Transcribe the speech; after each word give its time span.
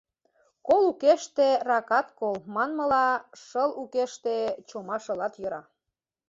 «Кол 0.67 0.83
укеште 0.91 1.47
ракат 1.69 2.07
кол» 2.19 2.35
манмыла, 2.53 3.07
шыл 3.45 3.71
укеште 3.81 4.35
чома 4.67 4.97
шылат 5.03 5.33
йӧра. 5.41 5.61